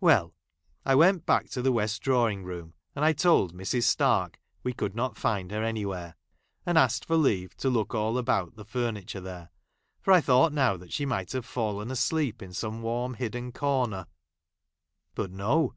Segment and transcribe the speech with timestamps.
[0.00, 0.34] Well,
[0.86, 3.82] I went back to, the west drawing room, and I told Mrs.
[3.82, 6.16] Stark we could not find her anywhere,
[6.64, 9.50] and asked for leave to look all about the furniture there,
[10.00, 13.52] for I thought now, that she might j have fallen asleep in some warm hidden,
[13.52, 14.06] corner;
[15.14, 15.74] but no